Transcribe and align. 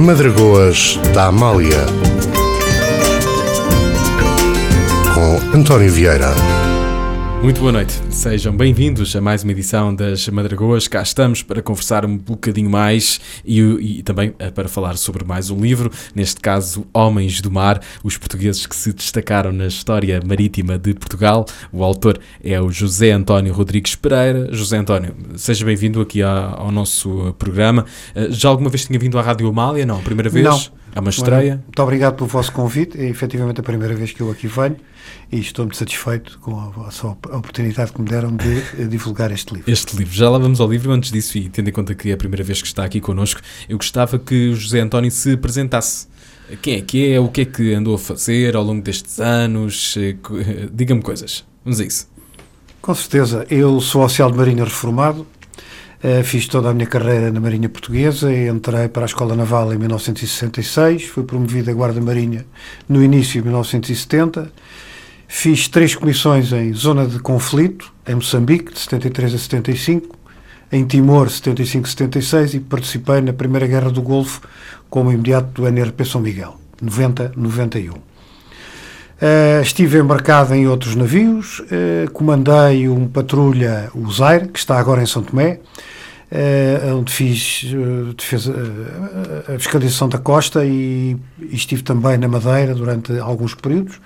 Madragoas 0.00 0.98
da 1.14 1.26
Amália 1.26 1.84
com 5.14 5.56
António 5.58 5.92
Vieira. 5.92 6.34
Muito 7.42 7.60
boa 7.60 7.72
noite, 7.72 8.00
sejam 8.20 8.54
bem-vindos 8.54 9.16
a 9.16 9.20
mais 9.22 9.42
uma 9.42 9.52
edição 9.52 9.94
das 9.94 10.28
Madragoas. 10.28 10.86
Cá 10.86 11.00
estamos 11.00 11.42
para 11.42 11.62
conversar 11.62 12.04
um 12.04 12.18
bocadinho 12.18 12.68
mais 12.68 13.18
e, 13.42 13.60
e, 13.62 14.02
também 14.02 14.34
eh, 14.38 14.50
para 14.50 14.68
falar 14.68 14.98
sobre 14.98 15.24
mais 15.24 15.48
um 15.48 15.58
livro, 15.58 15.90
neste 16.14 16.38
caso 16.38 16.86
Homens 16.92 17.40
do 17.40 17.50
Mar, 17.50 17.80
os 18.04 18.18
portugueses 18.18 18.66
que 18.66 18.76
se 18.76 18.92
destacaram 18.92 19.52
na 19.52 19.68
história 19.68 20.20
marítima 20.22 20.78
de 20.78 20.92
Portugal. 20.92 21.46
O 21.72 21.82
autor 21.82 22.20
é 22.44 22.60
o 22.60 22.70
José 22.70 23.10
António 23.10 23.54
Rodrigues 23.54 23.94
Pereira. 23.94 24.52
José 24.52 24.76
António, 24.76 25.16
seja 25.36 25.64
bem-vindo 25.64 25.98
aqui 26.02 26.20
ao, 26.20 26.70
nosso 26.70 27.34
programa. 27.38 27.86
Eh, 28.14 28.28
já 28.28 28.50
alguma 28.50 28.68
vez 28.68 28.84
tinha 28.84 28.98
vindo 28.98 29.18
à 29.18 29.22
Rádio 29.22 29.48
Amália? 29.48 29.86
Não, 29.86 29.98
primeira 30.02 30.28
vez? 30.28 30.44
Não. 30.44 30.80
É 30.94 31.00
uma 31.00 31.10
estreia. 31.10 31.62
Muito 31.64 31.82
obrigado 31.82 32.16
pelo 32.16 32.28
vosso 32.28 32.52
convite. 32.52 32.98
É 32.98 33.08
efetivamente 33.08 33.60
a 33.60 33.62
primeira 33.62 33.94
vez 33.94 34.12
que 34.12 34.20
eu 34.20 34.30
aqui 34.30 34.48
venho 34.48 34.76
e 35.30 35.38
estou 35.38 35.64
muito 35.64 35.76
satisfeito 35.76 36.38
com 36.40 36.58
a 36.58 36.68
vossa 36.68 37.08
oportunidade 37.08 37.92
que 37.92 38.00
me 38.00 38.08
deram 38.10 38.36
de 38.36 38.58
eh, 38.78 38.86
divulgar 38.88 39.30
este 39.30 39.54
livro. 39.54 39.70
Este 39.70 39.96
livro. 39.96 40.12
Já 40.12 40.28
lá 40.28 40.38
vamos 40.38 40.60
ao 40.60 40.68
livro. 40.68 40.90
Antes 40.90 41.12
disso, 41.12 41.38
e 41.38 41.48
tendo 41.48 41.68
em 41.68 41.72
conta 41.72 41.94
que 41.94 42.10
é 42.10 42.14
a 42.14 42.16
primeira 42.16 42.42
vez 42.42 42.60
que 42.60 42.66
está 42.66 42.84
aqui 42.84 43.00
connosco, 43.00 43.40
eu 43.68 43.76
gostava 43.76 44.18
que 44.18 44.48
o 44.48 44.56
José 44.56 44.80
António 44.80 45.10
se 45.10 45.32
apresentasse. 45.32 46.08
Quem 46.60 46.74
é 46.74 46.80
que 46.80 47.12
é? 47.12 47.20
O 47.20 47.28
que 47.28 47.42
é 47.42 47.44
que 47.44 47.72
andou 47.72 47.94
a 47.94 47.98
fazer 47.98 48.56
ao 48.56 48.64
longo 48.64 48.82
destes 48.82 49.20
anos? 49.20 49.96
Eh, 49.96 50.16
diga-me 50.72 51.02
coisas. 51.02 51.44
Vamos 51.64 51.80
a 51.80 51.84
isso. 51.84 52.08
Com 52.82 52.94
certeza. 52.94 53.46
Eu 53.48 53.80
sou 53.80 54.04
oficial 54.04 54.30
de 54.32 54.36
Marinha 54.36 54.64
reformado, 54.64 55.26
fiz 56.24 56.46
toda 56.48 56.70
a 56.70 56.74
minha 56.74 56.86
carreira 56.86 57.30
na 57.30 57.38
Marinha 57.38 57.68
Portuguesa, 57.68 58.32
entrei 58.32 58.88
para 58.88 59.02
a 59.02 59.04
Escola 59.04 59.36
Naval 59.36 59.70
em 59.74 59.76
1966, 59.76 61.04
fui 61.04 61.24
promovido 61.24 61.70
a 61.70 61.74
Guarda-Marinha 61.74 62.46
no 62.88 63.04
início 63.04 63.42
de 63.42 63.48
1970, 63.48 64.50
fiz 65.32 65.68
três 65.68 65.94
comissões 65.94 66.52
em 66.52 66.72
zona 66.74 67.06
de 67.06 67.20
conflito, 67.20 67.92
em 68.06 68.16
Moçambique, 68.16 68.72
de 68.72 68.80
73 68.80 69.34
a 69.34 69.38
75, 69.38 70.18
em 70.72 70.84
Timor, 70.84 71.28
75-76, 71.28 72.54
e 72.54 72.60
participei 72.60 73.20
na 73.20 73.32
Primeira 73.32 73.64
Guerra 73.66 73.90
do 73.90 74.02
Golfo 74.02 74.42
como 74.90 75.12
imediato 75.12 75.62
do 75.62 75.68
NRP 75.68 76.04
São 76.04 76.20
Miguel, 76.20 76.56
90-91. 76.84 77.92
Uh, 77.92 78.00
eh, 79.20 79.60
estive 79.62 79.98
embarcado 79.98 80.52
em 80.52 80.66
outros 80.66 80.96
navios, 80.96 81.60
uh, 81.60 82.10
comandei 82.12 82.88
um 82.88 83.06
patrulha, 83.06 83.88
o 83.94 84.10
Zaire, 84.10 84.48
que 84.48 84.58
está 84.58 84.80
agora 84.80 85.00
em 85.00 85.06
São 85.06 85.22
Tomé, 85.22 85.60
uh, 86.32 86.96
onde 86.96 87.12
fiz 87.12 87.66
defesa, 88.16 88.52
a 89.46 89.58
fiscalização 89.58 90.08
da 90.08 90.18
costa 90.18 90.64
e, 90.64 91.16
e, 91.38 91.54
estive 91.54 91.84
também 91.84 92.18
na 92.18 92.26
Madeira 92.26 92.74
durante 92.74 93.16
alguns 93.20 93.54
períodos. 93.54 94.00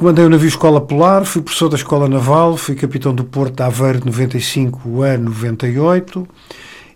Comandei 0.00 0.24
o 0.24 0.30
navio 0.30 0.48
Escola 0.48 0.80
Polar, 0.80 1.26
fui 1.26 1.42
professor 1.42 1.68
da 1.68 1.76
Escola 1.76 2.08
Naval, 2.08 2.56
fui 2.56 2.74
capitão 2.74 3.14
do 3.14 3.22
Porto 3.22 3.56
de 3.56 3.62
Aveiro 3.62 4.00
de 4.00 4.06
95 4.06 5.02
a 5.02 5.18
98 5.18 6.26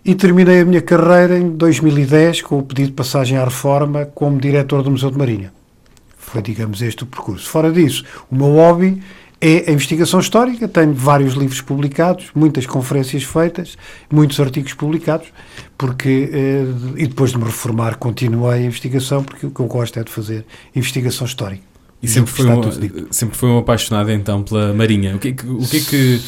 e 0.03 0.15
terminei 0.15 0.61
a 0.61 0.65
minha 0.65 0.81
carreira 0.81 1.37
em 1.37 1.51
2010 1.51 2.41
com 2.41 2.57
o 2.57 2.63
pedido 2.63 2.87
de 2.87 2.93
passagem 2.93 3.37
à 3.37 3.43
reforma 3.43 4.07
como 4.07 4.41
diretor 4.41 4.81
do 4.81 4.89
Museu 4.89 5.11
de 5.11 5.19
Marinha. 5.19 5.53
Foi, 6.17 6.41
digamos, 6.41 6.81
este 6.81 7.03
o 7.03 7.05
percurso. 7.05 7.47
Fora 7.47 7.71
disso, 7.71 8.03
o 8.31 8.35
meu 8.35 8.55
hobby 8.55 8.99
é 9.39 9.69
a 9.69 9.71
investigação 9.71 10.19
histórica. 10.19 10.67
Tenho 10.67 10.95
vários 10.95 11.35
livros 11.35 11.61
publicados, 11.61 12.31
muitas 12.33 12.65
conferências 12.65 13.21
feitas, 13.21 13.77
muitos 14.11 14.39
artigos 14.39 14.73
publicados, 14.73 15.27
porque 15.77 16.31
eh, 16.33 16.65
e 16.97 17.05
depois 17.05 17.29
de 17.29 17.37
me 17.37 17.43
reformar 17.43 17.97
continuei 17.97 18.63
a 18.63 18.65
investigação, 18.65 19.23
porque 19.23 19.45
o 19.45 19.51
que 19.51 19.59
eu 19.59 19.67
gosto 19.67 19.99
é 19.99 20.03
de 20.03 20.11
fazer 20.11 20.43
investigação 20.75 21.27
histórica. 21.27 21.74
E 22.05 22.07
sempre 22.07 22.31
foi, 22.31 22.47
um, 22.47 23.07
sempre 23.11 23.37
foi 23.37 23.49
um 23.49 23.57
apaixonado 23.57 24.11
então 24.11 24.43
pela 24.43 24.73
Marinha. 24.73 25.15
O 25.15 25.19
que, 25.19 25.29
o 25.29 25.67
que 25.67 25.77
é 25.77 25.79
que, 25.79 26.21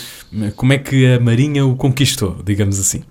como 0.56 0.74
é 0.74 0.78
que 0.78 1.06
a 1.06 1.20
Marinha 1.20 1.66
o 1.66 1.76
conquistou, 1.76 2.42
digamos 2.44 2.80
assim? 2.80 3.04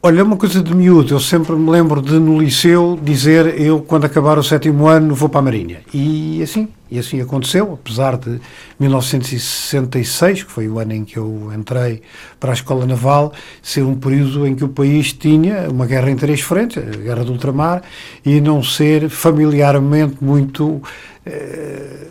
Olha, 0.00 0.22
uma 0.22 0.36
coisa 0.36 0.62
de 0.62 0.72
miúdo, 0.72 1.12
eu 1.12 1.18
sempre 1.18 1.56
me 1.56 1.68
lembro 1.68 2.00
de 2.00 2.20
no 2.20 2.38
liceu 2.38 2.96
dizer 3.02 3.60
eu 3.60 3.80
quando 3.80 4.04
acabar 4.04 4.38
o 4.38 4.44
sétimo 4.44 4.86
ano 4.86 5.12
vou 5.12 5.28
para 5.28 5.40
a 5.40 5.42
Marinha. 5.42 5.80
E 5.92 6.40
assim, 6.40 6.68
e 6.88 7.00
assim 7.00 7.20
aconteceu, 7.20 7.72
apesar 7.72 8.16
de 8.16 8.40
1966, 8.78 10.44
que 10.44 10.52
foi 10.52 10.68
o 10.68 10.78
ano 10.78 10.92
em 10.92 11.04
que 11.04 11.16
eu 11.16 11.50
entrei 11.52 12.00
para 12.38 12.52
a 12.52 12.54
Escola 12.54 12.86
Naval, 12.86 13.32
ser 13.60 13.82
um 13.82 13.96
período 13.96 14.46
em 14.46 14.54
que 14.54 14.62
o 14.62 14.68
país 14.68 15.12
tinha 15.12 15.68
uma 15.68 15.84
guerra 15.84 16.12
em 16.12 16.16
três 16.16 16.42
frentes, 16.42 16.78
a 16.78 16.96
Guerra 16.96 17.24
do 17.24 17.32
Ultramar, 17.32 17.82
e 18.24 18.40
não 18.40 18.62
ser 18.62 19.10
familiarmente 19.10 20.18
muito. 20.20 20.80
Eh, 21.26 22.06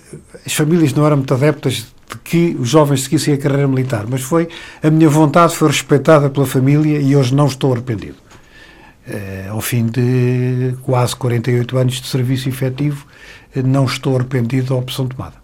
as 0.46 0.54
famílias 0.54 0.94
não 0.94 1.06
eram 1.06 1.16
muito 1.16 1.34
adeptas 1.34 1.88
de 2.10 2.18
que 2.20 2.56
os 2.60 2.70
jovens 2.70 3.04
seguissem 3.04 3.34
a 3.34 3.38
carreira 3.38 3.68
militar, 3.68 4.06
mas 4.08 4.22
foi 4.22 4.48
a 4.82 4.90
minha 4.90 5.10
vontade 5.10 5.56
foi 5.56 5.68
respeitada 5.68 6.30
pela 6.30 6.46
família 6.46 7.00
e 7.00 7.16
hoje 7.16 7.34
não 7.34 7.48
estou 7.48 7.74
arrependido. 7.74 8.18
Uh, 9.08 9.52
ao 9.52 9.62
fim 9.62 9.86
de 9.86 10.76
quase 10.82 11.16
48 11.16 11.78
anos 11.78 12.02
de 12.02 12.08
serviço 12.08 12.50
efetivo, 12.50 13.06
uh, 13.56 13.64
não 13.66 13.86
estou 13.86 14.16
arrependido 14.16 14.68
da 14.68 14.76
opção 14.76 15.08
tomada. 15.08 15.36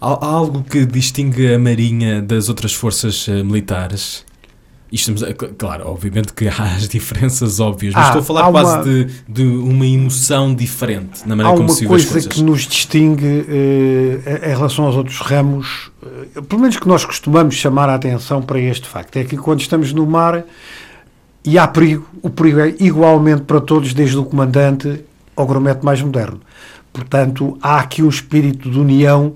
Há 0.00 0.26
algo 0.26 0.64
que 0.64 0.84
distingue 0.84 1.54
a 1.54 1.58
Marinha 1.58 2.20
das 2.20 2.48
outras 2.48 2.74
forças 2.74 3.28
uh, 3.28 3.44
militares? 3.44 4.25
Isto, 4.90 5.14
claro, 5.58 5.88
obviamente 5.88 6.32
que 6.32 6.46
há 6.48 6.74
as 6.76 6.88
diferenças 6.88 7.58
óbvias, 7.58 7.94
mas 7.94 8.04
ah, 8.04 8.06
estou 8.08 8.20
a 8.20 8.24
falar 8.24 8.50
quase 8.50 8.74
uma, 8.76 8.84
de, 8.84 9.04
de, 9.28 9.42
uma 9.42 9.86
emoção 9.86 10.54
diferente 10.54 11.26
na 11.26 11.34
maneira 11.34 11.56
como 11.56 11.68
se 11.68 11.80
vive 11.80 11.94
as 11.94 12.04
coisas. 12.04 12.10
Há 12.10 12.14
uma 12.14 12.22
coisa 12.22 12.28
que 12.28 12.42
nos 12.42 12.66
distingue 12.66 13.46
eh, 13.48 14.50
em 14.50 14.54
relação 14.54 14.84
aos 14.84 14.94
outros 14.94 15.18
ramos, 15.18 15.90
eh, 16.36 16.40
pelo 16.42 16.60
menos 16.60 16.76
que 16.76 16.86
nós 16.86 17.04
costumamos 17.04 17.56
chamar 17.56 17.88
a 17.88 17.96
atenção 17.96 18.40
para 18.40 18.60
este 18.60 18.86
facto, 18.86 19.16
é 19.16 19.24
que 19.24 19.36
quando 19.36 19.60
estamos 19.60 19.92
no 19.92 20.06
mar 20.06 20.44
e 21.44 21.58
há 21.58 21.66
perigo, 21.66 22.06
o 22.22 22.30
perigo 22.30 22.60
é 22.60 22.74
igualmente 22.78 23.42
para 23.42 23.60
todos, 23.60 23.92
desde 23.92 24.16
o 24.16 24.24
comandante 24.24 25.04
ao 25.34 25.46
grumete 25.46 25.84
mais 25.84 26.00
moderno. 26.00 26.40
Portanto, 26.92 27.58
há 27.60 27.78
aqui 27.78 28.02
um 28.02 28.08
espírito 28.08 28.70
de 28.70 28.78
união 28.78 29.34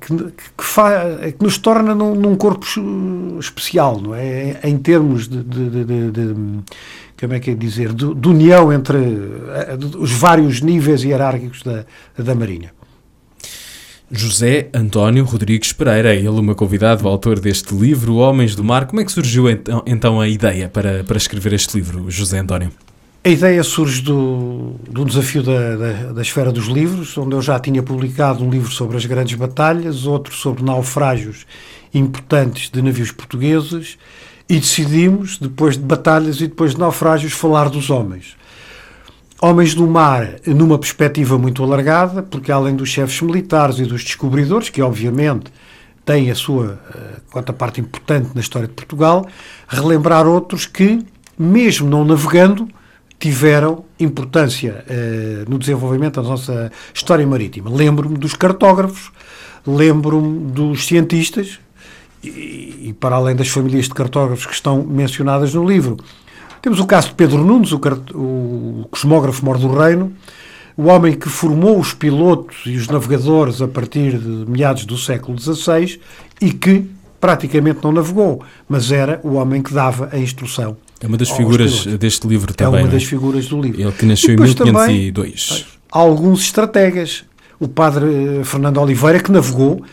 que, 0.00 0.16
que, 0.16 0.64
fa, 0.64 1.18
que, 1.36 1.44
nos 1.44 1.58
torna 1.58 1.94
num, 1.94 2.14
num, 2.14 2.36
corpo 2.36 2.66
especial, 3.38 4.00
não 4.00 4.14
é? 4.14 4.58
Em 4.64 4.78
termos 4.78 5.28
de, 5.28 5.42
de, 5.42 5.84
de, 5.84 6.10
de 6.10 6.34
como 7.20 7.34
é 7.34 7.40
que 7.40 7.52
é 7.52 7.54
dizer, 7.54 7.92
de, 7.92 8.28
união 8.28 8.72
entre 8.72 8.98
eh, 8.98 9.78
os 9.96 10.10
vários 10.10 10.60
níveis 10.60 11.04
hierárquicos 11.04 11.62
da, 11.62 11.84
da 12.18 12.34
Marinha. 12.34 12.72
José 14.10 14.68
António 14.74 15.24
Rodrigues 15.24 15.72
Pereira, 15.72 16.14
ele 16.14 16.42
meu 16.42 16.56
convidado, 16.56 17.04
o 17.04 17.08
autor 17.08 17.38
deste 17.38 17.74
livro, 17.74 18.16
Homens 18.16 18.56
do 18.56 18.64
Mar. 18.64 18.86
Como 18.86 19.00
é 19.00 19.04
que 19.04 19.12
surgiu 19.12 19.48
então, 19.48 19.82
então 19.86 20.20
a 20.20 20.28
ideia 20.28 20.68
para, 20.68 21.04
para 21.04 21.16
escrever 21.16 21.52
este 21.52 21.76
livro, 21.76 22.10
José 22.10 22.38
António? 22.40 22.72
A 23.24 23.28
ideia 23.28 23.62
surge 23.62 24.02
do, 24.02 24.74
do 24.90 25.04
desafio 25.04 25.44
da, 25.44 25.76
da, 25.76 26.12
da, 26.12 26.22
esfera 26.22 26.50
dos 26.50 26.66
livros, 26.66 27.16
onde 27.16 27.36
eu 27.36 27.40
já 27.40 27.56
tinha 27.60 27.80
publicado 27.80 28.44
um 28.44 28.50
livro 28.50 28.72
sobre 28.72 28.96
as 28.96 29.06
grandes 29.06 29.36
batalhas, 29.36 30.06
outro 30.06 30.34
sobre 30.34 30.64
naufrágios 30.64 31.46
importantes 31.94 32.68
de 32.68 32.82
navios 32.82 33.12
portugueses, 33.12 33.96
e 34.48 34.58
decidimos, 34.58 35.38
depois 35.38 35.76
de 35.76 35.84
batalhas 35.84 36.40
e 36.40 36.48
depois 36.48 36.72
de 36.72 36.80
naufrágios, 36.80 37.32
falar 37.32 37.68
dos 37.68 37.90
homens. 37.90 38.36
Homens 39.40 39.72
do 39.72 39.86
mar, 39.86 40.40
numa 40.44 40.76
perspectiva 40.76 41.38
muito 41.38 41.62
alargada, 41.62 42.24
porque 42.24 42.50
além 42.50 42.74
dos 42.74 42.88
chefes 42.88 43.20
militares 43.20 43.78
e 43.78 43.84
dos 43.84 44.02
descobridores, 44.02 44.68
que 44.68 44.82
obviamente 44.82 45.44
têm 46.04 46.28
a 46.28 46.34
sua 46.34 46.80
uh, 47.32 47.52
parte 47.52 47.80
importante 47.80 48.30
na 48.34 48.40
história 48.40 48.66
de 48.66 48.74
Portugal, 48.74 49.24
relembrar 49.68 50.26
outros 50.26 50.66
que, 50.66 50.98
mesmo 51.38 51.88
não 51.88 52.04
navegando, 52.04 52.68
tiveram 53.22 53.84
importância 54.00 54.84
uh, 54.84 55.48
no 55.48 55.56
desenvolvimento 55.56 56.20
da 56.20 56.28
nossa 56.28 56.72
história 56.92 57.24
marítima. 57.24 57.70
Lembro-me 57.70 58.18
dos 58.18 58.34
cartógrafos, 58.34 59.12
lembro-me 59.64 60.50
dos 60.50 60.86
cientistas, 60.86 61.60
e, 62.20 62.88
e, 62.88 62.96
para 62.98 63.14
além 63.14 63.36
das 63.36 63.46
famílias 63.46 63.84
de 63.84 63.94
cartógrafos 63.94 64.44
que 64.44 64.52
estão 64.52 64.82
mencionadas 64.82 65.54
no 65.54 65.64
livro. 65.64 65.98
Temos 66.60 66.80
o 66.80 66.84
caso 66.84 67.10
de 67.10 67.14
Pedro 67.14 67.38
Nunes, 67.38 67.70
o, 67.70 67.76
o 67.76 68.88
cosmógrafo 68.90 69.44
mor 69.44 69.56
do 69.56 69.72
reino, 69.72 70.12
o 70.76 70.86
homem 70.86 71.14
que 71.14 71.28
formou 71.28 71.78
os 71.78 71.94
pilotos 71.94 72.62
e 72.66 72.74
os 72.74 72.88
navegadores 72.88 73.62
a 73.62 73.68
partir 73.68 74.18
de 74.18 74.50
meados 74.50 74.84
do 74.84 74.98
século 74.98 75.38
XVI 75.38 76.00
e 76.40 76.52
que 76.52 76.90
praticamente 77.20 77.78
não 77.84 77.92
navegou, 77.92 78.42
mas 78.68 78.90
era 78.90 79.20
o 79.22 79.34
homem 79.34 79.62
que 79.62 79.72
dava 79.72 80.08
a 80.12 80.18
instrução 80.18 80.76
é 81.02 81.06
uma 81.06 81.16
das 81.16 81.30
figuras 81.30 81.84
deste 81.84 82.28
livro 82.28 82.54
também. 82.54 82.80
É 82.80 82.84
uma 82.84 82.88
é? 82.88 82.92
das 82.92 83.04
figuras 83.04 83.46
do 83.46 83.60
livro. 83.60 83.80
Ele 83.80 83.92
que 83.92 84.06
nasceu 84.06 84.34
em 84.34 84.36
1502. 84.36 85.66
alguns 85.90 86.42
estrategas. 86.42 87.24
O 87.58 87.68
padre 87.68 88.40
eh, 88.40 88.44
Fernando 88.44 88.80
Oliveira, 88.80 89.20
que 89.20 89.30
navegou 89.30 89.84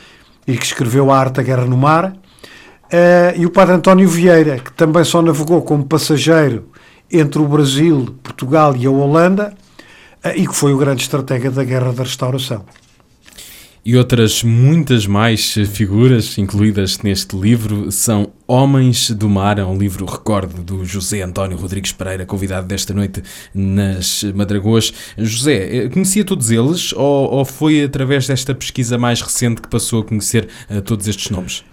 e 0.48 0.58
que 0.58 0.66
escreveu 0.66 1.12
a 1.12 1.20
Arte 1.20 1.36
da 1.36 1.44
Guerra 1.44 1.66
no 1.66 1.78
Mar, 1.78 2.06
uh, 2.06 3.40
e 3.40 3.46
o 3.46 3.52
padre 3.52 3.76
António 3.76 4.10
Vieira, 4.10 4.58
que 4.58 4.72
também 4.72 5.04
só 5.04 5.22
navegou 5.22 5.62
como 5.62 5.86
passageiro 5.86 6.70
entre 7.12 7.40
o 7.40 7.48
Brasil, 7.48 8.16
Portugal 8.24 8.76
e 8.76 8.88
a 8.88 8.90
Holanda, 8.90 9.54
eh, 10.24 10.38
e 10.38 10.48
que 10.48 10.56
foi 10.56 10.74
o 10.74 10.78
grande 10.78 11.04
estratega 11.04 11.52
da 11.52 11.64
Guerra 11.64 11.94
da 11.94 12.04
Restauração 12.04 12.66
e 13.86 13.96
outras 13.96 14.44
muitas 14.44 15.08
mais 15.08 15.54
figuras 15.72 16.38
incluídas 16.38 17.00
neste 17.00 17.36
livro 17.38 17.92
são 17.92 18.32
Homens 18.48 19.12
do 19.12 19.30
Mar, 19.30 19.60
é 19.60 19.66
um 19.66 19.78
livro 19.78 20.06
recorde 20.06 20.62
do 20.62 20.84
José 20.84 21.22
António 21.22 21.58
Rodrigues 21.58 21.92
Pereira, 21.92 22.26
convidado 22.26 22.68
desta 22.68 22.94
noite 22.94 23.24
nas 23.54 24.24
Madragoas. 24.36 24.92
José, 25.18 25.78
eh, 25.78 25.90
conhecia 25.90 26.26
todos 26.26 26.50
eles 26.50 26.92
ou, 26.94 27.32
ou 27.32 27.46
foi 27.46 27.84
através 27.84 28.28
desta 28.28 28.54
pesquisa 28.56 28.98
mais 28.98 29.22
recente 29.22 29.62
que 29.62 29.70
passou 29.70 30.02
a 30.02 30.06
conhecer 30.06 30.48
uh, 30.70 30.82
todos 30.82 31.08
estes 31.08 31.30
nomes? 31.30 31.64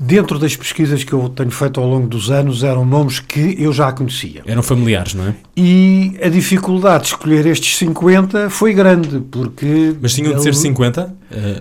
Dentro 0.00 0.38
das 0.38 0.56
pesquisas 0.56 1.04
que 1.04 1.12
eu 1.12 1.28
tenho 1.28 1.50
feito 1.50 1.80
ao 1.80 1.86
longo 1.86 2.06
dos 2.06 2.30
anos, 2.30 2.64
eram 2.64 2.84
nomes 2.84 3.20
que 3.20 3.56
eu 3.58 3.72
já 3.72 3.92
conhecia. 3.92 4.42
Eram 4.46 4.62
familiares, 4.62 5.14
não 5.14 5.28
é? 5.28 5.34
E 5.56 6.18
a 6.22 6.28
dificuldade 6.28 7.04
de 7.04 7.08
escolher 7.10 7.46
estes 7.46 7.76
50 7.76 8.48
foi 8.48 8.72
grande, 8.72 9.20
porque... 9.30 9.94
Mas 10.00 10.14
tinham 10.14 10.34
de 10.34 10.42
ser 10.42 10.54
50? 10.54 11.14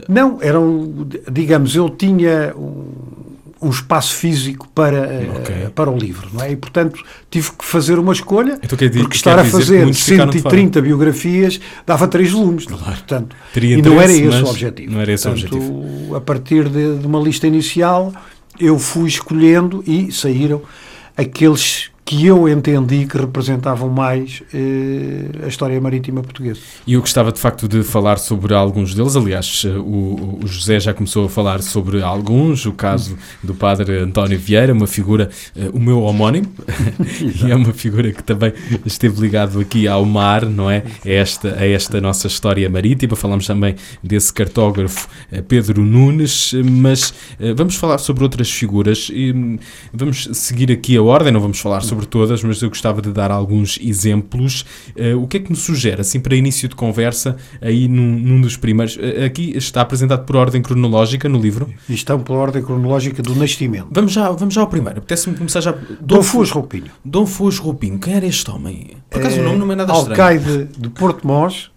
Não, 0.07 0.37
eram, 0.41 1.07
digamos, 1.31 1.75
eu 1.75 1.89
tinha 1.89 2.53
um 3.61 3.69
espaço 3.69 4.15
físico 4.15 4.67
para, 4.69 4.97
eh, 4.97 5.29
okay. 5.39 5.69
para 5.73 5.89
o 5.89 5.97
livro, 5.97 6.29
não 6.31 6.43
é? 6.43 6.51
E, 6.51 6.55
portanto, 6.55 7.03
tive 7.29 7.51
que 7.51 7.65
fazer 7.65 7.97
uma 7.97 8.13
escolha, 8.13 8.59
então, 8.61 8.77
dizer, 8.77 8.99
porque 9.01 9.15
estar 9.15 9.39
a 9.39 9.45
fazer 9.45 9.93
130 9.93 10.81
biografias 10.81 11.59
dava 11.85 12.07
três 12.07 12.31
volumes, 12.31 12.65
claro. 12.65 12.83
portanto, 12.83 13.35
Teria 13.53 13.77
e 13.77 13.81
não 13.81 13.99
era 13.99 14.11
esse 14.11 14.43
o 14.43 14.47
objetivo. 14.47 14.91
Não 14.91 15.01
era 15.01 15.11
esse 15.11 15.27
portanto, 15.27 15.53
o 15.53 15.57
objetivo. 15.57 16.15
A 16.15 16.21
partir 16.21 16.69
de, 16.69 16.97
de 16.97 17.07
uma 17.07 17.19
lista 17.19 17.47
inicial, 17.47 18.13
eu 18.59 18.77
fui 18.77 19.07
escolhendo 19.07 19.83
e 19.87 20.11
saíram 20.11 20.61
aqueles 21.15 21.89
que 22.07 22.25
eu 22.25 22.47
entendi 22.47 23.05
que 23.05 23.17
representavam 23.17 23.89
mais 23.89 24.41
eh, 24.53 25.43
a 25.43 25.47
história 25.49 25.79
marítima 25.81 26.21
portuguesa. 26.21 26.61
E 26.87 26.93
eu 26.93 27.01
gostava 27.01 27.33
de 27.33 27.39
facto 27.39 27.67
de 27.67 27.83
falar 27.83 28.17
sobre 28.17 28.53
alguns 28.53 28.95
deles. 28.95 29.17
Aliás, 29.17 29.63
eh, 29.65 29.77
o, 29.77 30.39
o 30.41 30.47
José 30.47 30.79
já 30.79 30.93
começou 30.93 31.25
a 31.25 31.29
falar 31.29 31.61
sobre 31.61 32.01
alguns. 32.01 32.65
O 32.65 32.71
caso 32.71 33.17
do 33.43 33.53
padre 33.53 33.97
António 33.97 34.39
Vieira, 34.39 34.71
uma 34.71 34.87
figura, 34.87 35.29
eh, 35.53 35.69
o 35.73 35.81
meu 35.81 36.01
homónimo, 36.03 36.47
e 37.45 37.51
é 37.51 37.53
uma 37.53 37.73
figura 37.73 38.09
que 38.13 38.23
também 38.23 38.53
esteve 38.85 39.19
ligado 39.19 39.59
aqui 39.59 39.85
ao 39.85 40.05
mar, 40.05 40.45
não 40.45 40.71
é? 40.71 40.83
A 41.05 41.09
esta, 41.09 41.57
a 41.59 41.67
esta 41.67 41.99
nossa 41.99 42.27
história 42.27 42.69
marítima. 42.69 43.17
Falamos 43.17 43.45
também 43.45 43.75
desse 44.01 44.31
cartógrafo 44.31 45.09
eh, 45.29 45.41
Pedro 45.41 45.83
Nunes, 45.83 46.53
mas 46.63 47.13
eh, 47.37 47.53
vamos 47.53 47.75
falar 47.75 47.97
sobre 47.97 48.23
outras 48.23 48.49
figuras 48.49 49.09
e 49.11 49.33
hum, 49.33 49.59
vamos 49.93 50.29
seguir 50.31 50.71
aqui 50.71 50.95
a 50.95 51.03
ordem, 51.03 51.33
não 51.33 51.41
vamos 51.41 51.59
falar 51.59 51.81
sobre 51.81 51.96
sobre 51.97 52.05
todas, 52.05 52.43
mas 52.43 52.61
eu 52.61 52.69
gostava 52.69 53.01
de 53.01 53.11
dar 53.11 53.31
alguns 53.31 53.79
exemplos. 53.81 54.65
Uh, 54.95 55.21
o 55.21 55.27
que 55.27 55.37
é 55.37 55.39
que 55.39 55.49
me 55.49 55.57
sugere, 55.57 56.01
assim, 56.01 56.19
para 56.19 56.35
início 56.35 56.69
de 56.69 56.75
conversa, 56.75 57.35
aí 57.59 57.87
num, 57.87 58.19
num 58.19 58.41
dos 58.41 58.55
primeiros? 58.55 58.95
Uh, 58.95 59.25
aqui 59.25 59.57
está 59.57 59.81
apresentado 59.81 60.25
por 60.25 60.35
ordem 60.35 60.61
cronológica 60.61 61.27
no 61.27 61.39
livro? 61.39 61.69
Estão 61.89 62.19
por 62.19 62.35
ordem 62.35 62.61
cronológica 62.61 63.23
do 63.23 63.35
nascimento. 63.35 63.87
Vamos 63.91 64.11
já, 64.11 64.29
vamos 64.29 64.53
já 64.53 64.61
ao 64.61 64.67
primeiro. 64.67 64.99
Apetece-me 64.99 65.35
começar 65.35 65.61
já. 65.61 65.71
Dom, 65.71 66.17
Dom 66.17 66.23
Fuas 66.23 66.51
Roupinho. 66.51 66.91
Dom 67.03 67.25
Fuas 67.25 67.57
Roupinho. 67.57 67.97
Quem 67.99 68.13
era 68.13 68.25
este 68.25 68.49
homem? 68.51 68.91
Por 69.09 69.19
acaso 69.19 69.37
é, 69.37 69.41
o 69.41 69.43
nome 69.43 69.57
não 69.57 69.71
é 69.71 69.75
nada 69.75 69.93
estranho. 69.93 70.21
Alcaide 70.21 70.69
de 70.77 70.89
Porto 70.89 71.25
Mós, 71.25 71.71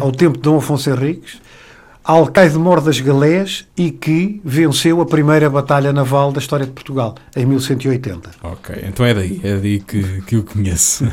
ao 0.00 0.12
tempo 0.12 0.36
de 0.36 0.42
Dom 0.42 0.58
Afonso 0.58 0.88
Henriques 0.90 1.40
alcaide 2.04 2.58
Mor 2.58 2.82
das 2.82 3.00
Galés 3.00 3.66
e 3.74 3.90
que 3.90 4.40
venceu 4.44 5.00
a 5.00 5.06
primeira 5.06 5.48
batalha 5.48 5.90
naval 5.90 6.30
da 6.30 6.38
história 6.38 6.66
de 6.66 6.72
Portugal, 6.72 7.14
em 7.34 7.46
1180. 7.46 8.30
Ok, 8.42 8.76
então 8.86 9.06
é 9.06 9.14
daí, 9.14 9.40
é 9.42 9.56
daí 9.56 9.80
que, 9.80 10.20
que 10.22 10.36
eu 10.36 10.42
conheço. 10.42 11.10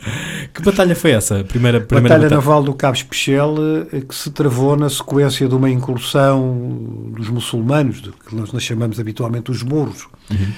que 0.54 0.62
batalha 0.62 0.96
foi 0.96 1.10
essa? 1.10 1.44
Primeira, 1.44 1.78
primeira 1.80 2.08
batalha, 2.08 2.22
batalha 2.22 2.28
naval 2.30 2.62
do 2.62 2.72
Cabo 2.72 2.96
Especial, 2.96 3.54
eh, 3.92 4.00
que 4.00 4.14
se 4.14 4.30
travou 4.30 4.76
na 4.76 4.88
sequência 4.88 5.46
de 5.46 5.54
uma 5.54 5.68
incursão 5.68 7.12
dos 7.14 7.28
muçulmanos, 7.28 8.00
que 8.26 8.34
nós 8.34 8.50
chamamos 8.62 8.98
habitualmente 8.98 9.50
os 9.50 9.62
mouros, 9.62 10.08
uhum. 10.30 10.52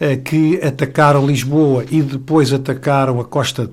Eh, 0.00 0.16
que 0.16 0.60
atacaram 0.60 1.24
Lisboa 1.24 1.84
e 1.88 2.02
depois 2.02 2.52
atacaram 2.52 3.20
a 3.20 3.24
costa 3.24 3.70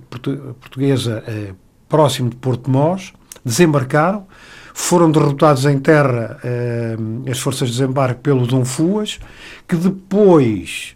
portuguesa 0.60 1.24
eh, 1.28 1.54
próximo 1.90 2.30
de 2.30 2.36
Porto 2.36 2.70
Mós, 2.70 3.12
desembarcaram, 3.44 4.28
foram 4.74 5.12
derrotados 5.12 5.66
em 5.66 5.78
terra 5.80 6.40
eh, 6.44 6.98
as 7.30 7.40
forças 7.40 7.70
de 7.70 7.78
desembarque 7.78 8.22
pelo 8.22 8.48
Dom 8.48 8.66
Fuas, 8.66 9.20
que 9.68 9.76
depois 9.76 10.96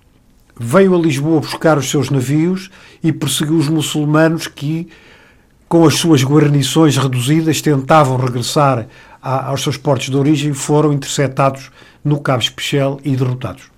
veio 0.59 0.95
a 0.95 0.99
Lisboa 0.99 1.41
buscar 1.41 1.77
os 1.77 1.89
seus 1.89 2.09
navios 2.09 2.69
e 3.03 3.11
perseguiu 3.11 3.57
os 3.57 3.67
muçulmanos 3.67 4.47
que, 4.47 4.87
com 5.67 5.85
as 5.85 5.95
suas 5.95 6.23
guarnições 6.23 6.97
reduzidas, 6.97 7.61
tentavam 7.61 8.17
regressar 8.17 8.87
a, 9.21 9.47
aos 9.47 9.61
seus 9.61 9.77
portos 9.77 10.09
de 10.09 10.15
origem, 10.15 10.53
foram 10.53 10.93
interceptados 10.93 11.71
no 12.03 12.19
Cabo 12.19 12.41
Especial 12.41 12.99
e 13.03 13.15
derrotados 13.15 13.74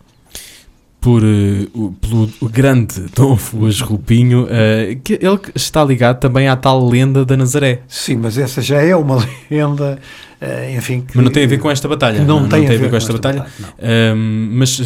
por, 1.07 1.23
uh, 1.23 1.95
pelo 2.01 2.49
grande 2.51 3.05
Dom 3.15 3.37
Fuas 3.37 3.79
Rupinho, 3.79 4.43
uh, 4.43 4.99
que 5.01 5.13
ele 5.13 5.39
está 5.55 5.81
ligado 5.81 6.19
também 6.19 6.49
à 6.49 6.55
tal 6.57 6.85
lenda 6.85 7.23
da 7.23 7.37
Nazaré. 7.37 7.79
Sim, 7.87 8.17
mas 8.17 8.37
essa 8.37 8.61
já 8.61 8.81
é 8.81 8.93
uma 8.93 9.25
lenda, 9.49 9.97
uh, 10.41 10.77
enfim... 10.77 10.99
Que, 10.99 11.15
mas 11.15 11.23
não 11.23 11.31
tem 11.31 11.45
a 11.45 11.47
ver 11.47 11.59
com 11.59 11.71
esta 11.71 11.87
batalha. 11.87 12.19
Não, 12.25 12.41
não 12.41 12.49
tem, 12.49 12.59
não 12.59 12.67
tem 12.67 12.75
a, 12.75 12.77
ver, 12.77 12.77
ver 12.79 12.89
com 12.89 12.97
esta, 12.97 13.13
batalha. 13.13 13.45
batalha 13.57 14.15
mas 14.49 14.81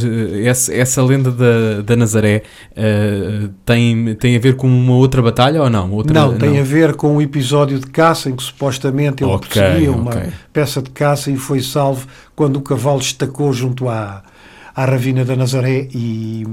essa, 0.45 0.71
essa 0.75 1.03
lenda 1.03 1.31
da, 1.31 1.81
da 1.81 1.95
Nazaré 1.95 2.43
tem, 3.65 4.13
tem 4.13 4.35
a 4.35 4.39
ver 4.39 4.55
com 4.55 4.67
uma 4.67 4.93
outra 4.93 5.23
batalha 5.23 5.63
ou 5.63 5.71
não? 5.71 5.91
Outra, 5.91 6.13
não, 6.13 6.37
tem 6.37 6.51
não. 6.51 6.59
a 6.59 6.63
ver 6.63 6.93
com 6.95 7.15
um 7.15 7.21
episódio 7.21 7.79
de 7.79 7.87
caça 7.87 8.29
em 8.29 8.35
que 8.35 8.43
supostamente 8.43 9.23
ele 9.23 9.31
okay, 9.31 9.59
perseguia 9.59 9.91
uma 9.91 10.11
okay. 10.11 10.29
peça 10.53 10.83
de 10.83 10.91
caça 10.91 11.31
e 11.31 11.35
foi 11.35 11.61
salvo 11.61 12.05
quando 12.35 12.57
o 12.57 12.61
cavalo 12.61 12.99
estacou 12.99 13.51
junto 13.51 13.89
à 13.89 14.21
à 14.75 14.85
ravina 14.85 15.23
da 15.25 15.35
Nazaré 15.35 15.87
e, 15.93 16.45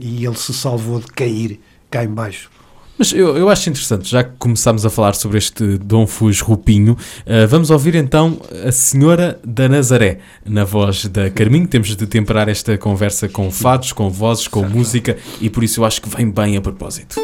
e 0.00 0.24
ele 0.24 0.36
se 0.36 0.52
salvou 0.52 1.00
de 1.00 1.06
cair 1.06 1.60
cá 1.90 2.04
embaixo. 2.04 2.50
Mas 2.98 3.12
eu, 3.12 3.36
eu 3.36 3.48
acho 3.48 3.68
interessante, 3.68 4.08
já 4.08 4.22
que 4.22 4.32
começámos 4.38 4.84
a 4.84 4.90
falar 4.90 5.14
sobre 5.14 5.38
este 5.38 5.78
Dom 5.78 6.06
Fus 6.06 6.40
Rupinho, 6.40 6.92
uh, 6.92 7.48
vamos 7.48 7.70
ouvir 7.70 7.94
então 7.94 8.38
a 8.66 8.70
Senhora 8.70 9.40
da 9.44 9.68
Nazaré, 9.68 10.18
na 10.44 10.62
voz 10.64 11.06
da 11.06 11.30
Carminho. 11.30 11.66
Temos 11.66 11.96
de 11.96 12.06
temperar 12.06 12.48
esta 12.48 12.76
conversa 12.76 13.28
com 13.28 13.50
fados, 13.50 13.92
com 13.92 14.10
vozes, 14.10 14.46
com 14.46 14.60
certo. 14.60 14.76
música 14.76 15.16
e 15.40 15.48
por 15.48 15.64
isso 15.64 15.80
eu 15.80 15.84
acho 15.84 16.00
que 16.02 16.08
vem 16.08 16.30
bem 16.30 16.56
a 16.56 16.60
propósito. 16.60 17.16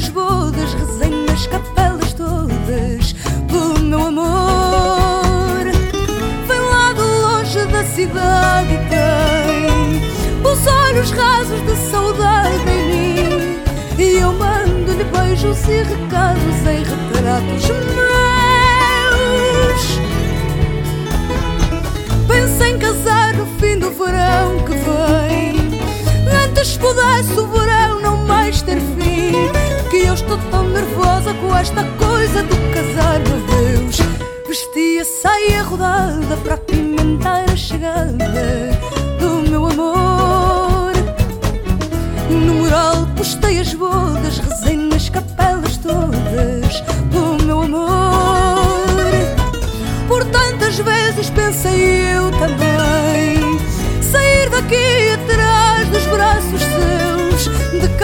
As 0.00 0.08
bodas, 0.08 0.72
rezei 0.72 1.10
capelas 1.50 2.14
todas 2.14 3.14
pelo 3.50 3.78
meu 3.80 4.06
amor. 4.06 5.66
Vem 6.48 6.60
lá 6.60 6.92
de 6.94 7.02
longe 7.02 7.66
da 7.66 7.84
cidade 7.84 8.74
e 8.74 8.78
tem 8.88 10.00
os 10.42 10.66
olhos 10.66 11.10
rasos 11.10 11.60
de 11.66 11.76
saudade 11.90 12.70
em 12.70 12.84
mim. 12.88 13.58
E 13.98 14.20
eu 14.20 14.32
mando-lhe 14.32 15.04
beijos 15.04 15.62
e 15.68 15.82
recados 15.82 16.66
em 16.66 16.82
retratos 16.82 17.68
meus. 17.98 19.20
Penso 22.26 22.62
em 22.64 22.78
casar 22.78 23.34
no 23.34 23.44
fim 23.58 23.78
do 23.78 23.90
verão 23.90 24.64
que 24.64 24.72
vem. 24.72 25.50
Antes 26.46 26.78
pudesse 26.78 27.38
o 27.38 27.46
verão 27.48 28.00
não 28.00 28.09
mais 28.50 28.62
ter 28.62 28.80
fim. 28.80 29.32
Que 29.90 30.06
eu 30.06 30.14
estou 30.14 30.36
tão 30.50 30.68
nervosa 30.68 31.32
com 31.34 31.56
esta 31.56 31.84
coisa 31.84 32.42
do 32.42 32.56
casar, 32.74 33.20
meu 33.20 33.40
Deus. 33.46 33.96
Vestia 34.48 35.04
saia 35.04 35.62
rodada 35.62 36.36
para 36.42 36.54
apimentar 36.54 37.48
a 37.48 37.56
chegada 37.56 38.16
do 39.20 39.48
meu 39.48 39.66
amor. 39.66 40.92
No 42.28 42.54
mural 42.54 43.06
postei 43.16 43.60
as 43.60 43.72
bodas, 43.72 44.38
rezei 44.38 44.76
nas 44.76 45.08
capelas 45.08 45.76
todas 45.76 46.80
do 47.12 47.44
meu 47.44 47.62
amor. 47.62 48.90
Por 50.08 50.24
tantas 50.24 50.76
vezes 50.78 51.30
pensei 51.30 52.16
eu 52.16 52.30
também 52.32 53.58
sair 54.02 54.50
daqui 54.50 55.10
atrás 55.14 55.49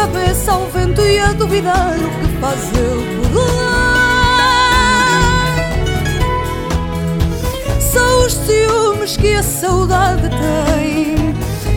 cabeça 0.07 0.53
ao 0.53 0.67
vento 0.67 1.01
e 1.01 1.19
a 1.19 1.33
duvidar 1.33 1.97
o 1.97 2.11
que 2.21 2.29
faz 2.41 2.61
por 2.71 3.35
lá. 3.35 3.97
São 7.81 8.27
os 8.27 8.33
ciúmes 8.33 9.17
que 9.17 9.35
a 9.35 9.43
saudade 9.43 10.29
tem. 10.29 11.35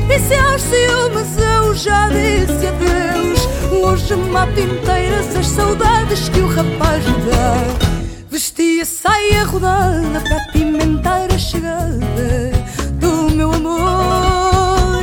E 0.09 0.19
se 0.19 0.35
aos 0.35 0.61
ciúmes 0.61 1.37
eu 1.37 1.73
já 1.73 2.09
disse 2.09 2.67
adeus, 2.67 3.47
hoje 3.71 4.15
mato 4.15 4.59
inteiras 4.59 5.35
as 5.35 5.47
saudades 5.47 6.29
que 6.29 6.39
o 6.39 6.47
rapaz 6.47 7.03
me 7.05 7.31
dá. 7.31 7.55
Vestia 8.29 8.85
saia 8.85 9.43
rodada 9.43 10.21
para 10.21 10.37
apimentar 10.49 11.33
a 11.33 11.37
chegada 11.37 11.99
do 12.99 13.31
meu 13.31 13.51
amor. 13.53 15.01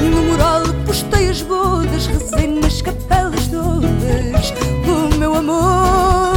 No 0.00 0.22
mural 0.22 0.67
as 1.26 1.42
bodas, 1.42 2.06
rezei 2.06 2.46
nas 2.46 2.82
capelas 2.82 3.48
todas 3.48 4.50
do 4.84 5.18
meu 5.18 5.34
amor. 5.34 6.27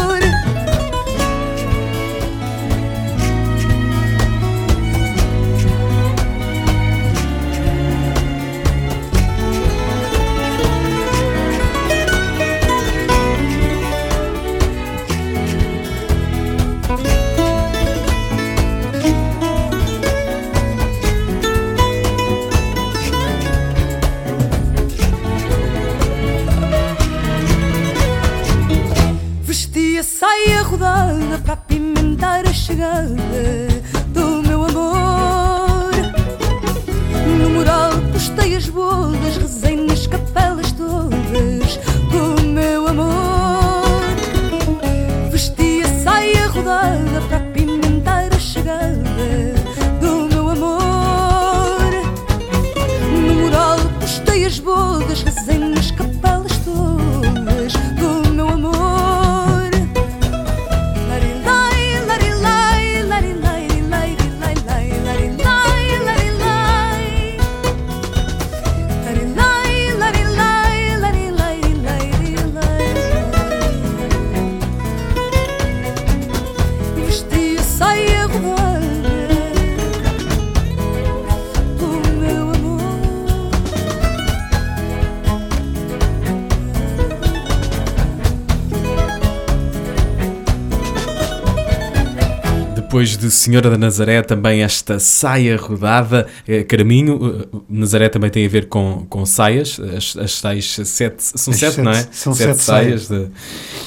Senhora 93.31 93.69
da 93.69 93.77
Nazaré, 93.77 94.21
também 94.21 94.61
esta 94.61 95.00
saia 95.00 95.57
rodada, 95.57 96.27
eh, 96.47 96.63
Caraminho, 96.63 97.47
eh, 97.51 97.57
Nazaré 97.69 98.09
também 98.09 98.29
tem 98.29 98.45
a 98.45 98.50
ver 98.50 98.67
com, 98.67 99.05
com 99.09 99.25
saias, 99.25 99.79
as, 99.79 100.15
as 100.17 100.41
tais 100.41 100.75
sete, 100.83 101.23
são 101.23 101.53
As 101.53 101.59
sete, 101.59 101.73
sete- 101.75 101.81
não 101.81 101.91
é? 101.91 102.07
são 102.11 102.33
sete 102.33 102.61
saias, 102.61 103.07
de- 103.07 103.27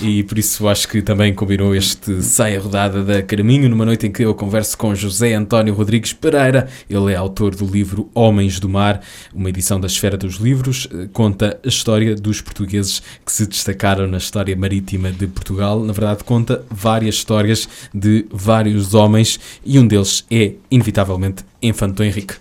e 0.02 0.22
por 0.24 0.38
isso 0.38 0.66
acho 0.68 0.88
que 0.88 1.02
também 1.02 1.32
combinou 1.34 1.74
este 1.74 2.22
saia 2.22 2.58
rodada 2.60 3.02
da 3.04 3.22
Caraminho, 3.22 3.68
numa 3.68 3.84
noite 3.84 4.06
em 4.06 4.10
que 4.12 4.24
eu 4.24 4.34
converso 4.34 4.76
com 4.78 4.94
José 4.94 5.34
António 5.34 5.74
Rodrigues 5.74 6.12
Pereira, 6.12 6.68
ele 6.88 7.12
é 7.12 7.16
autor 7.16 7.54
do 7.54 7.66
livro 7.66 8.10
Homens 8.14 8.58
do 8.58 8.68
Mar, 8.68 9.00
uma 9.34 9.48
edição 9.48 9.78
da 9.78 9.86
Esfera 9.86 10.16
dos 10.16 10.36
Livros, 10.36 10.88
eh, 10.92 11.08
conta 11.12 11.58
a 11.64 11.68
história 11.68 12.14
dos 12.14 12.40
portugueses 12.40 13.02
que 13.24 13.30
se 13.32 13.46
destacaram 13.46 14.06
na 14.06 14.16
história 14.18 14.56
marítima 14.56 15.12
de 15.12 15.26
Portugal, 15.26 15.80
na 15.84 15.92
verdade 15.92 16.24
conta 16.24 16.64
várias 16.70 17.16
histórias 17.16 17.68
de 17.92 18.26
vários 18.32 18.94
homens 18.94 19.33
e 19.64 19.78
um 19.78 19.86
deles 19.86 20.24
é, 20.30 20.52
inevitavelmente, 20.70 21.44
Infante 21.62 21.94
Dom 21.94 22.04
Henrique. 22.04 22.34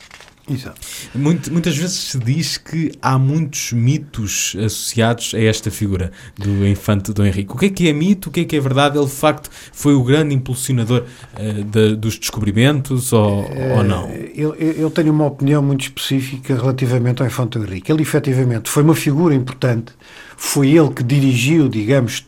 Exato. 0.50 0.75
Muito- 1.15 1.50
muitas 1.53 1.77
vezes 1.77 1.95
se 1.95 2.19
diz 2.19 2.57
que 2.57 2.91
há 3.01 3.17
muitos 3.17 3.71
mitos 3.71 4.53
associados 4.57 5.33
a 5.33 5.39
esta 5.39 5.71
figura 5.71 6.12
do 6.38 6.67
infante 6.67 7.13
Dom 7.13 7.23
Henrique. 7.23 7.53
O 7.53 7.55
que 7.57 7.67
é 7.67 7.69
que 7.69 7.88
é 7.88 7.93
mito? 7.93 8.27
O 8.27 8.31
que 8.31 8.41
é 8.41 8.43
que 8.43 8.57
é 8.57 8.59
verdade? 8.59 8.97
Ele, 8.97 9.05
de 9.05 9.12
facto, 9.13 9.50
foi 9.71 9.93
o 9.93 10.03
grande 10.03 10.35
impulsionador 10.35 11.05
eh, 11.38 11.63
da- 11.63 11.95
dos 11.95 12.19
descobrimentos 12.19 13.13
ou, 13.13 13.50
ou 13.77 13.83
não? 13.85 14.09
Eu, 14.35 14.53
eu- 14.55 14.73
eu 14.73 14.91
tenho 14.91 15.13
uma 15.13 15.27
opinião 15.27 15.63
muito 15.63 15.83
específica 15.83 16.53
relativamente 16.57 17.21
ao 17.21 17.27
Infante 17.27 17.57
Henrique. 17.57 17.89
Ele, 17.89 18.01
efetivamente, 18.01 18.69
foi 18.69 18.83
uma 18.83 18.95
figura 18.95 19.33
importante. 19.33 19.93
Foi 20.35 20.69
ele 20.71 20.89
que 20.89 21.03
dirigiu, 21.03 21.69
digamos, 21.69 22.27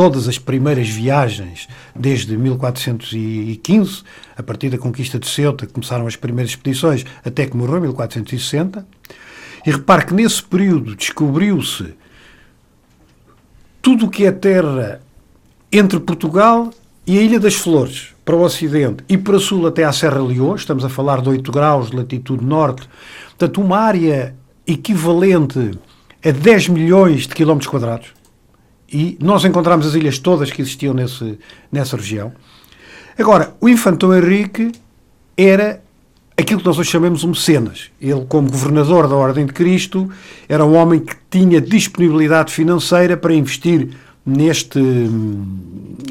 todas 0.00 0.26
as 0.26 0.38
primeiras 0.38 0.88
viagens 0.88 1.68
desde 1.94 2.34
1415, 2.34 4.02
a 4.34 4.42
partir 4.42 4.70
da 4.70 4.78
conquista 4.78 5.18
de 5.18 5.28
Ceuta, 5.28 5.66
começaram 5.66 6.06
as 6.06 6.16
primeiras 6.16 6.52
expedições, 6.52 7.04
até 7.22 7.44
que 7.44 7.54
morreu 7.54 7.76
em 7.76 7.80
1460. 7.82 8.86
E 9.66 9.70
repare 9.70 10.06
que 10.06 10.14
nesse 10.14 10.42
período 10.42 10.96
descobriu-se 10.96 11.92
tudo 13.82 14.06
o 14.06 14.10
que 14.10 14.24
é 14.24 14.32
terra 14.32 15.02
entre 15.70 16.00
Portugal 16.00 16.70
e 17.06 17.18
a 17.18 17.20
Ilha 17.20 17.38
das 17.38 17.56
Flores, 17.56 18.14
para 18.24 18.36
o 18.36 18.40
Ocidente, 18.40 19.04
e 19.06 19.18
para 19.18 19.36
o 19.36 19.38
Sul 19.38 19.66
até 19.66 19.84
à 19.84 19.92
Serra 19.92 20.22
Leoa, 20.22 20.56
estamos 20.56 20.82
a 20.82 20.88
falar 20.88 21.20
de 21.20 21.28
8 21.28 21.52
graus 21.52 21.90
de 21.90 21.96
latitude 21.96 22.42
norte, 22.42 22.88
portanto, 23.36 23.60
uma 23.60 23.76
área 23.76 24.34
equivalente 24.66 25.78
a 26.24 26.30
10 26.30 26.68
milhões 26.68 27.26
de 27.26 27.34
quilómetros 27.34 27.70
quadrados. 27.70 28.18
E 28.92 29.16
nós 29.20 29.44
encontramos 29.44 29.86
as 29.86 29.94
ilhas 29.94 30.18
todas 30.18 30.50
que 30.50 30.60
existiam 30.60 30.92
nesse, 30.92 31.38
nessa 31.70 31.96
região. 31.96 32.32
Agora, 33.18 33.54
o 33.60 33.68
Infante 33.68 33.98
Dom 33.98 34.14
Henrique 34.14 34.72
era 35.36 35.82
aquilo 36.36 36.60
que 36.60 36.66
nós 36.66 36.78
hoje 36.78 36.90
chamamos 36.90 37.22
um 37.22 37.28
mecenas. 37.28 37.90
Ele, 38.00 38.24
como 38.28 38.50
governador 38.50 39.06
da 39.06 39.14
Ordem 39.14 39.46
de 39.46 39.52
Cristo, 39.52 40.10
era 40.48 40.64
um 40.64 40.74
homem 40.74 41.00
que 41.00 41.14
tinha 41.30 41.60
disponibilidade 41.60 42.52
financeira 42.52 43.16
para 43.16 43.34
investir 43.34 43.90
neste, 44.24 44.80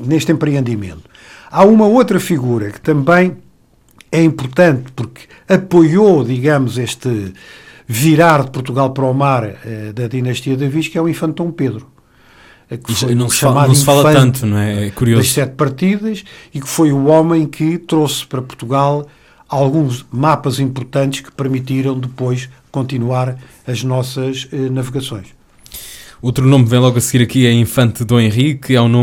neste 0.05 0.31
empreendimento. 0.31 1.03
Há 1.51 1.65
uma 1.65 1.87
outra 1.87 2.19
figura 2.19 2.71
que 2.71 2.79
também 2.79 3.37
é 4.11 4.23
importante 4.23 4.91
porque 4.95 5.21
apoiou, 5.47 6.23
digamos, 6.23 6.77
este 6.77 7.33
virar 7.87 8.43
de 8.43 8.51
Portugal 8.51 8.91
para 8.91 9.05
o 9.05 9.13
mar 9.13 9.43
eh, 9.43 9.91
da 9.93 10.07
dinastia 10.07 10.55
de 10.55 10.67
Viz, 10.67 10.87
que 10.87 10.97
é 10.97 11.01
o 11.01 11.09
infante 11.09 11.35
Dom 11.35 11.51
Pedro. 11.51 11.87
Eh, 12.69 12.77
que 12.77 12.91
E 12.91 12.95
foi 12.95 13.15
não 13.15 13.29
se 13.29 13.39
fala, 13.39 13.67
não 13.67 13.75
se 13.75 13.85
fala 13.85 14.11
tanto, 14.13 14.45
não 14.45 14.57
é? 14.57 14.83
É 14.83 14.85
das 14.85 14.93
curioso. 14.95 15.23
sete 15.29 15.53
partidas 15.55 16.23
e 16.53 16.59
que 16.59 16.67
foi 16.67 16.91
o 16.91 17.05
homem 17.05 17.45
que 17.47 17.77
trouxe 17.77 18.25
para 18.25 18.41
Portugal 18.41 19.07
alguns 19.47 20.05
mapas 20.11 20.59
importantes 20.59 21.21
que 21.21 21.31
permitiram 21.31 21.97
depois 21.99 22.49
continuar 22.71 23.37
as 23.67 23.83
nossas 23.83 24.47
eh, 24.51 24.69
navegações. 24.69 25.27
Outro 26.21 26.45
nome 26.45 26.65
que 26.65 26.69
vem 26.71 26.79
logo 26.81 26.97
a 26.97 27.01
seguir 27.01 27.23
aqui 27.23 27.45
é 27.47 27.51
Infante 27.53 28.03
Dom 28.03 28.19
Henrique, 28.19 28.75
é 28.75 28.81
um 28.81 28.89
nome 28.89 28.97